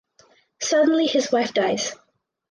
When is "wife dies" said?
1.31-1.93